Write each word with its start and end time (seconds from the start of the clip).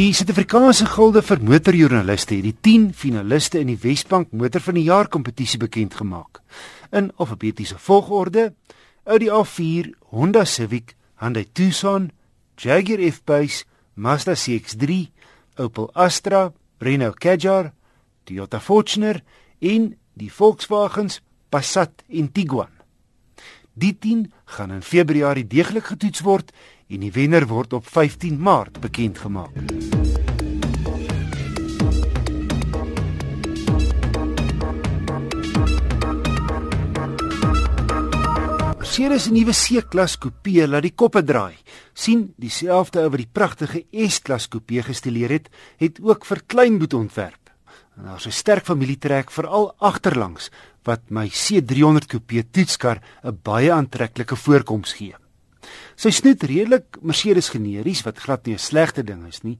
Die 0.00 0.14
Suid-Afrikaanse 0.16 0.86
Gilde 0.88 1.20
vir 1.20 1.42
Motorjoernaliste 1.44 2.38
het 2.38 2.46
die 2.46 2.54
10 2.64 2.84
finaliste 2.96 3.60
in 3.60 3.68
die 3.68 3.82
Wesbank 3.82 4.30
Motor 4.32 4.62
van 4.64 4.78
die 4.78 4.86
Jaar 4.86 5.10
kompetisie 5.12 5.60
bekend 5.60 5.92
gemaak. 5.98 6.40
In 6.88 7.10
alfabetiese 7.20 7.76
volgorde: 7.76 8.54
Audi 9.04 9.28
A4, 9.28 9.90
Honda 10.14 10.46
Civic, 10.46 10.94
Hyundai 11.20 11.44
Tucson, 11.52 12.08
Jaguar 12.56 13.04
F-Pace, 13.10 13.66
Mazda 13.94 14.32
CX-3, 14.32 15.10
Opel 15.60 15.90
Astra, 15.92 16.48
Renault 16.78 17.20
Kadjar, 17.20 17.74
Toyota 18.24 18.60
Fortuner 18.60 19.20
en 19.58 19.96
die 20.14 20.32
Volkswagens 20.32 21.20
Passat 21.50 22.06
en 22.08 22.32
Tiguan. 22.32 22.72
Die 23.74 23.98
10 23.98 24.32
gaan 24.44 24.72
in 24.72 24.82
Februarie 24.82 25.46
deeglik 25.46 25.92
getoets 25.92 26.24
word 26.24 26.52
en 26.90 27.04
die 27.06 27.12
wenner 27.14 27.46
word 27.46 27.72
op 27.72 27.86
15 27.86 28.40
Maart 28.40 28.80
bekend 28.82 29.18
gemaak. 29.18 29.89
Mercedes 38.90 39.28
se 39.28 39.30
nuwe 39.30 39.52
C-klas 39.54 40.16
coupe 40.18 40.64
laat 40.66 40.82
die 40.82 40.96
koppe 40.98 41.20
draai. 41.22 41.54
sien 41.94 42.24
dieselfde 42.42 43.04
ou 43.04 43.12
wat 43.12 43.20
die 43.20 43.30
pragtige 43.38 43.84
S-klas 44.10 44.48
coupe 44.50 44.82
gestileer 44.82 45.30
het, 45.30 45.46
het 45.78 46.00
ook 46.02 46.26
vir 46.26 46.40
kleinboet 46.50 46.96
ontwerp. 46.98 47.52
En 47.96 48.08
daar's 48.10 48.26
'n 48.26 48.34
sterk 48.34 48.64
familietrek 48.66 49.30
veral 49.30 49.74
agterlangs 49.78 50.50
wat 50.82 51.02
my 51.08 51.28
C300 51.28 52.08
coupe 52.08 52.42
toetskar 52.50 52.98
'n 53.22 53.38
baie 53.42 53.70
aantreklike 53.72 54.36
voorkoms 54.36 54.92
gee. 54.92 55.14
Sy 55.94 56.10
snoet 56.10 56.42
redelik 56.42 56.96
Mercedes 57.00 57.48
generies 57.48 58.02
wat 58.02 58.18
glad 58.18 58.46
nie 58.46 58.54
'n 58.54 58.58
slegte 58.58 59.04
ding 59.04 59.24
is 59.28 59.42
nie. 59.42 59.58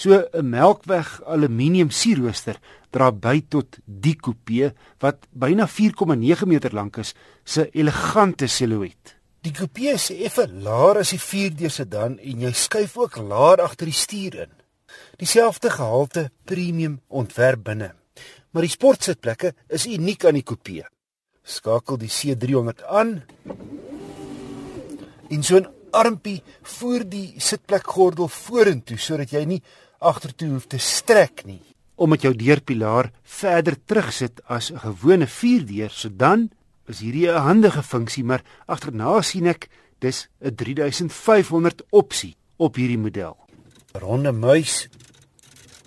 So 0.00 0.16
'n 0.16 0.48
melkweg 0.48 1.08
aluminium 1.26 1.90
sierrooster 1.90 2.56
dra 2.90 3.10
by 3.12 3.42
tot 3.52 3.78
die 3.84 4.16
coupe 4.16 4.72
wat 4.98 5.26
byna 5.30 5.66
4,9 5.68 6.46
meter 6.46 6.72
lank 6.72 6.96
is, 6.96 7.14
se 7.44 7.68
elegante 7.70 8.46
silhouet. 8.46 9.16
Die 9.42 9.52
coupe 9.52 9.92
is 9.92 10.10
effe 10.10 10.46
laer 10.48 11.02
as 11.02 11.10
die 11.10 11.20
4D 11.20 11.68
sedan 11.68 12.18
en 12.18 12.40
jy 12.40 12.52
skuif 12.52 12.96
ook 12.96 13.16
laer 13.16 13.60
agter 13.60 13.90
die 13.90 13.96
stuur 13.96 14.34
in. 14.46 14.54
Dieselfde 15.20 15.70
gehalte 15.70 16.30
premium 16.44 17.00
ontwerp 17.08 17.64
binne. 17.64 17.92
Maar 18.50 18.62
die 18.62 18.72
sportsitplekke 18.72 19.52
is 19.68 19.86
uniek 19.86 20.24
aan 20.24 20.40
die 20.40 20.44
coupe. 20.44 20.86
Skakel 21.44 22.00
die 22.00 22.08
C300 22.08 22.86
aan 22.88 23.22
en 25.30 25.42
so 25.42 25.56
'n 25.56 25.68
armpie 25.92 26.42
voor 26.62 27.04
die 27.04 27.34
sitplekgordel 27.36 28.28
vorentoe 28.28 28.98
sodat 28.98 29.30
jy 29.30 29.44
nie 29.44 29.62
agtertoe 30.00 30.48
hoef 30.54 30.66
te 30.66 30.78
strek 30.80 31.44
nie. 31.44 31.60
Omdat 32.00 32.24
jou 32.24 32.32
deurpilaar 32.36 33.10
verder 33.22 33.76
terugsit 33.84 34.40
as 34.48 34.70
'n 34.72 34.78
gewone 34.78 35.26
vierdeur 35.26 35.90
sedan, 35.90 36.50
is 36.86 37.00
hierdie 37.00 37.28
'n 37.28 37.44
handige 37.48 37.82
funksie, 37.82 38.24
maar 38.24 38.42
agterna 38.66 39.22
sien 39.22 39.46
ek 39.46 39.68
dis 39.98 40.28
'n 40.40 40.54
3500 40.54 41.82
opsie 41.90 42.36
op 42.56 42.74
hierdie 42.76 42.98
model. 42.98 43.36
Ronde 43.92 44.32
muis 44.32 44.88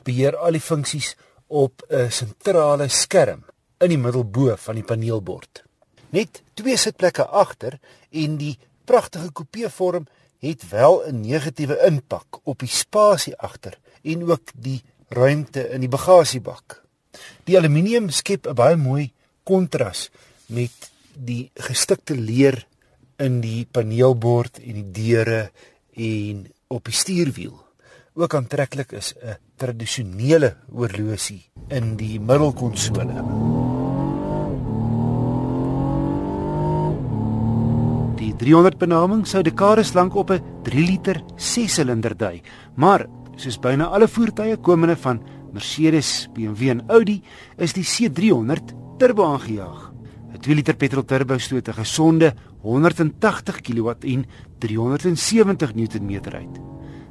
beheer 0.03 0.38
al 0.38 0.52
die 0.52 0.61
funksies 0.61 1.16
op 1.47 1.84
'n 1.89 2.11
sentrale 2.11 2.88
skerm 2.88 3.44
in 3.80 3.89
die 3.89 3.97
middelbo 3.97 4.56
van 4.56 4.75
die 4.75 4.84
paneelbord. 4.84 5.64
Net 6.09 6.44
twee 6.53 6.78
sitplekke 6.78 7.25
agter 7.25 7.80
en 8.11 8.38
die 8.38 8.58
pragtige 8.86 9.31
coupevorm 9.31 10.06
het 10.44 10.70
wel 10.70 11.04
'n 11.08 11.22
negatiewe 11.22 11.78
impak 11.88 12.40
op 12.44 12.60
die 12.60 12.70
spasie 12.70 13.38
agter 13.38 13.80
en 14.04 14.30
ook 14.32 14.52
die 14.56 14.82
ruimte 15.08 15.70
in 15.70 15.80
die 15.80 15.90
bagasiebak. 15.90 16.84
Die 17.44 17.58
aluminium 17.58 18.09
skep 18.09 18.48
'n 18.48 18.53
baie 18.53 18.76
mooi 18.76 19.12
kontras 19.44 20.09
met 20.46 20.92
die 21.14 21.52
gestikte 21.53 22.16
leer 22.16 22.68
in 23.18 23.42
die 23.42 23.68
paneelbord 23.72 24.59
en 24.59 24.74
die 24.74 24.92
deure 24.92 25.52
en 25.94 26.48
op 26.68 26.86
die 26.86 26.94
stuurwiel. 26.94 27.56
Ook 28.14 28.34
aantreklik 28.34 28.92
is 28.92 29.14
'n 29.14 29.38
tradisionele 29.56 30.56
horlosie 30.72 31.50
in 31.68 31.96
die 31.96 32.20
middelkonsole. 32.20 33.72
Die 38.34 38.50
300 38.50 38.80
benaming 38.82 39.28
sou 39.30 39.44
dekades 39.46 39.92
lank 39.94 40.16
op 40.18 40.32
'n 40.32 40.42
3 40.64 40.86
liter 40.86 41.22
6-silinder 41.38 42.18
dui, 42.18 42.42
maar 42.76 43.06
soos 43.36 43.60
byna 43.60 43.86
alle 43.86 44.08
voertuie 44.08 44.58
komende 44.58 44.96
van 44.96 45.22
Mercedes, 45.54 46.28
BMW 46.34 46.70
en 46.70 46.84
Audi, 46.90 47.22
is 47.58 47.74
die 47.74 47.84
C300 47.84 48.74
turbo 48.98 49.24
aangejaag. 49.26 49.94
'n 50.34 50.40
2 50.40 50.56
liter 50.56 50.76
petrol 50.76 51.06
turbo 51.06 51.38
stoot 51.38 51.68
'n 51.68 51.74
gesonde 51.74 52.34
180 52.62 53.62
kW 53.62 53.90
en 54.00 54.26
370 54.60 55.76
Nm 55.76 56.22
uit 56.34 56.60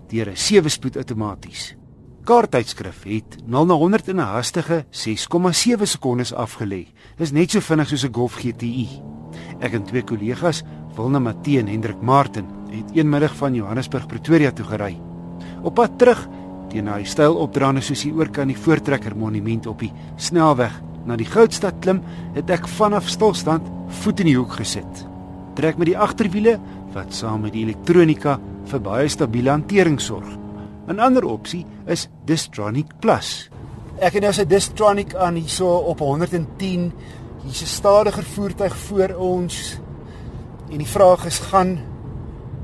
deur 0.09 0.29
'n 0.29 0.37
7-spoed 0.37 0.97
outomaties. 0.97 1.77
Kaarttydskrif 2.25 3.03
het 3.03 3.37
0 3.47 3.67
na 3.67 3.75
100 3.75 4.09
in 4.09 4.17
'n 4.17 4.33
hastige 4.35 4.85
6,7 4.91 5.87
sekondes 5.87 6.35
afgelê. 6.35 6.87
Dis 7.17 7.31
net 7.31 7.51
so 7.51 7.61
vinnig 7.61 7.89
soos 7.89 8.05
'n 8.05 8.15
Golf 8.15 8.35
GTI. 8.35 8.89
Ek 9.61 9.73
en 9.73 9.85
twee 9.85 10.03
kollegas 10.03 10.63
Wilna 10.97 11.19
Matthee 11.19 11.59
en 11.59 11.69
Hendrik 11.69 12.01
Martin 12.01 12.47
het 12.71 12.97
een 12.97 13.09
middag 13.09 13.35
van 13.37 13.55
Johannesburg 13.55 14.07
Pretoria 14.07 14.51
toe 14.53 14.65
gery. 14.65 14.99
Op 15.63 15.75
pad 15.75 15.99
terug 15.99 16.29
teen 16.73 16.89
hy 16.89 17.03
styl 17.09 17.37
opdraande 17.41 17.83
soos 17.85 18.03
hier 18.05 18.17
oor 18.17 18.31
kan 18.33 18.49
die 18.49 18.57
voortrekker 18.59 19.17
monument 19.17 19.67
op 19.69 19.81
die 19.85 19.93
snelweg 20.17 20.75
na 21.07 21.17
die 21.19 21.27
Goudstad 21.27 21.81
klim, 21.83 22.01
het 22.37 22.51
ek 22.53 22.69
vanaf 22.79 23.09
stilstand 23.11 23.67
voet 24.03 24.23
in 24.23 24.31
die 24.31 24.37
hoek 24.39 24.55
gesit. 24.61 25.03
Trek 25.59 25.81
met 25.81 25.91
die 25.91 25.99
agterwiele 25.99 26.59
wat 26.95 27.13
saam 27.17 27.43
met 27.47 27.57
die 27.57 27.65
elektronika 27.67 28.39
vir 28.71 28.85
baie 28.85 29.09
stabiele 29.11 29.51
hantering 29.51 29.99
sorg. 30.01 30.29
'n 30.89 31.01
Ander 31.01 31.25
opsie 31.25 31.65
is 31.87 32.09
Distronic 32.27 32.99
Plus. 33.01 33.51
Ek 33.99 34.15
het 34.15 34.23
nou 34.23 34.33
sy 34.33 34.45
Distronic 34.45 35.15
aan 35.15 35.35
hierso 35.35 35.69
op 35.69 35.99
110. 35.99 36.93
Hier's 37.43 37.63
'n 37.63 37.67
stadiger 37.67 38.25
voertuig 38.25 38.77
voor 38.77 39.15
ons 39.17 39.82
En 40.73 40.81
die 40.81 40.89
vraag 40.89 41.27
is 41.29 41.37
gaan 41.51 41.75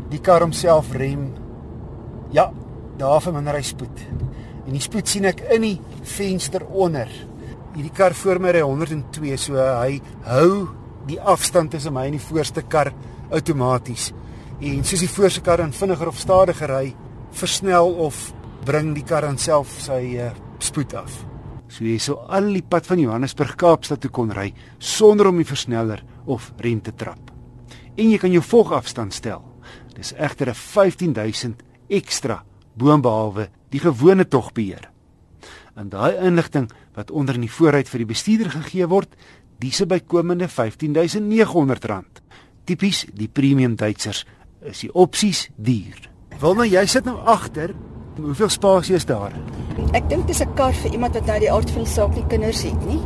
die 0.08 0.20
kar 0.24 0.40
homself 0.40 0.94
rem? 0.96 1.26
Ja, 2.32 2.46
daar 2.96 3.20
verminder 3.20 3.58
hy 3.58 3.64
spoed. 3.68 4.00
En 4.64 4.72
die 4.72 4.80
spoed 4.80 5.10
sien 5.10 5.28
ek 5.28 5.42
in 5.52 5.66
die 5.66 5.74
venster 6.08 6.64
onder. 6.68 7.12
Hierdie 7.74 7.92
kar 7.92 8.16
voor 8.16 8.40
my 8.40 8.54
ry 8.56 8.64
102, 8.64 9.36
so 9.36 9.60
hy 9.60 10.00
hou 10.24 10.48
die 11.08 11.20
afstand 11.20 11.74
tussen 11.76 11.92
my 11.96 12.06
en 12.08 12.16
die 12.16 12.24
voorste 12.24 12.64
kar 12.64 12.94
outomaties. 13.28 14.10
En 14.64 14.82
soos 14.88 15.04
die 15.04 15.12
voorste 15.12 15.44
kar 15.44 15.60
dan 15.60 15.76
vinniger 15.76 16.08
of 16.08 16.20
stadiger 16.20 16.72
ry, 16.78 16.94
versnel 17.36 17.92
of 18.08 18.30
bring 18.64 18.94
die 18.96 19.04
kar 19.04 19.28
dan 19.28 19.36
self 19.40 19.78
sy 19.84 20.02
uh, 20.16 20.32
spoed 20.64 20.96
af. 20.96 21.12
So 21.68 21.84
jy 21.84 22.00
sou 22.00 22.22
al 22.24 22.54
die 22.56 22.64
pad 22.64 22.88
van 22.88 23.04
Johannesburg 23.04 23.52
Kaapstad 23.60 24.00
toe 24.00 24.12
kon 24.16 24.32
ry 24.32 24.54
sonder 24.80 25.28
om 25.28 25.44
die 25.44 25.48
versneller 25.48 26.00
of 26.24 26.54
rem 26.64 26.80
te 26.80 26.96
trap 26.96 27.36
en 27.98 28.10
jy 28.12 28.18
kan 28.22 28.32
jou 28.32 28.42
volgafstand 28.44 29.14
stel. 29.14 29.42
Dis 29.96 30.14
egter 30.14 30.48
'n 30.48 30.54
15000 30.54 31.62
ekstra 31.88 32.44
boonbehalwe 32.74 33.48
die 33.70 33.80
gewone 33.80 34.28
togbeheer. 34.28 34.90
En 35.76 35.88
daai 35.88 36.16
inligting 36.16 36.70
wat 36.94 37.10
onder 37.10 37.34
in 37.34 37.40
die 37.40 37.52
vooruit 37.52 37.88
vir 37.88 37.98
die 37.98 38.06
bestuurder 38.06 38.50
gegee 38.50 38.86
word, 38.86 39.08
dis 39.58 39.80
'n 39.80 39.88
bykomende 39.88 40.48
R15900. 40.48 42.22
Tipies 42.64 43.06
die 43.14 43.28
premium 43.28 43.76
Duitsers 43.76 44.26
is 44.62 44.80
die 44.80 44.92
opsies 44.92 45.50
duur. 45.56 46.10
Wil 46.40 46.54
nou 46.54 46.66
jy 46.66 46.86
sit 46.86 47.04
nou 47.04 47.16
agter, 47.16 47.74
hoeveel 48.16 48.48
spasie 48.48 48.94
is 48.94 49.04
daar? 49.04 49.32
Ek 49.92 50.08
dink 50.08 50.26
dis 50.26 50.40
'n 50.40 50.54
kar 50.54 50.72
vir 50.72 50.92
iemand 50.92 51.14
wat 51.14 51.26
nou 51.26 51.38
die 51.38 51.52
aard 51.52 51.70
van 51.70 51.82
die 51.82 51.92
saak 51.92 52.14
nie 52.14 52.26
kinders 52.26 52.62
het 52.62 52.86
nie 52.86 53.00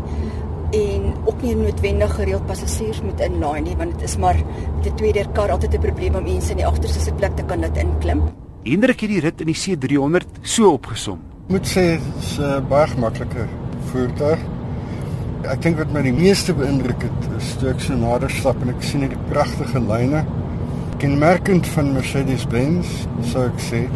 en 0.72 1.11
ook 1.24 1.42
nie 1.42 1.54
noodwendig 1.56 2.14
gereeld 2.18 2.46
passasiers 2.46 3.00
moet 3.02 3.20
inlaai 3.22 3.60
nie 3.62 3.74
want 3.78 3.94
dit 3.98 4.08
is 4.08 4.16
maar 4.16 4.38
met 4.76 4.86
'n 4.86 4.96
tweede 4.96 5.24
kar 5.32 5.50
altyd 5.50 5.74
'n 5.74 5.80
probleem 5.80 6.14
om 6.14 6.24
mense 6.24 6.50
in 6.50 6.56
die 6.56 6.66
agterste 6.66 7.00
sitplek 7.00 7.36
te 7.36 7.44
kan 7.44 7.60
laat 7.60 7.76
inklim. 7.76 8.22
Hendrik 8.62 9.00
het 9.00 9.10
die 9.10 9.20
rit 9.20 9.40
in 9.40 9.46
die 9.46 9.60
C300 9.62 10.28
so 10.42 10.72
opgesom. 10.72 11.18
Moet 11.48 11.66
sê 11.66 11.98
dis 12.18 12.38
'n 12.38 12.42
uh, 12.42 12.60
baie 12.68 12.86
gemaklike 12.86 13.46
voertuig. 13.90 14.38
Ek 15.42 15.62
dink 15.62 15.78
wat 15.78 15.92
my 15.92 16.02
die 16.02 16.12
meeste 16.12 16.54
beïndruk 16.54 17.02
het, 17.02 17.28
is 17.38 17.56
toe 17.58 17.70
ek 17.70 17.80
so 17.80 17.94
nader 17.94 18.30
stap 18.30 18.62
en 18.62 18.68
ek 18.68 18.82
sien 18.82 19.00
hierdie 19.00 19.24
pragtige 19.30 19.80
lyne. 19.80 20.24
Kenmerkend 20.98 21.66
van 21.66 21.92
Mercedes-Benz, 21.92 22.86
sou 23.22 23.46
ek 23.46 23.58
sê. 23.58 23.88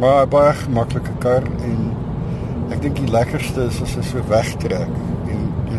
Maar 0.00 0.26
baie 0.26 0.52
gemaklike 0.52 1.18
kar 1.18 1.42
en 1.42 1.90
ek 2.70 2.82
dink 2.82 2.96
die 2.96 3.10
lekkerste 3.10 3.66
is 3.66 3.82
as 3.82 3.94
hy 3.94 4.02
so 4.02 4.22
wegtrek 4.28 5.13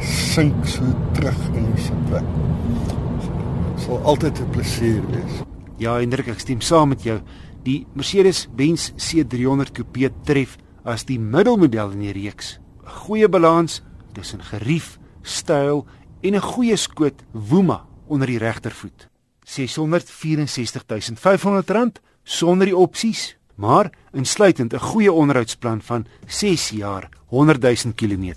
sink 0.06 0.68
so 0.68 0.82
terug 1.14 1.38
in 1.54 1.74
die 1.74 1.82
sitplek. 1.82 2.24
Sal 3.82 4.00
altyd 4.04 4.40
'n 4.40 4.50
plesier 4.50 5.02
wees. 5.10 5.44
Ja, 5.78 6.00
Hendrik, 6.00 6.28
ek 6.28 6.40
stem 6.40 6.62
saam 6.62 6.90
met 6.90 7.04
jou. 7.04 7.22
Die 7.64 7.88
Mercedes-Benz 7.94 8.92
C300 8.96 9.72
Coupe 9.72 10.12
tref 10.24 10.58
as 10.84 11.06
die 11.06 11.20
middelmodel 11.20 11.92
in 11.92 12.00
die 12.00 12.14
reeks. 12.14 12.60
'n 12.84 12.90
Goeie 12.90 13.30
balans 13.30 13.82
tussen 14.14 14.42
gerief, 14.42 15.00
styl 15.22 15.86
en 16.22 16.36
'n 16.36 16.42
goeie 16.42 16.76
skoot 16.76 17.24
woema 17.32 17.86
onder 18.08 18.28
die 18.28 18.38
regtervoet. 18.38 19.10
664500 19.44 21.70
rand 21.70 22.02
sonder 22.24 22.66
die 22.66 22.78
opsies, 22.78 23.38
maar 23.56 23.92
insluitend 24.14 24.74
'n 24.74 24.80
goeie 24.80 25.12
onderhoudsplan 25.12 25.82
van 25.82 26.06
6 26.28 26.70
jaar, 26.70 27.10
100 27.28 27.62
000 27.62 27.94
km. 27.96 28.34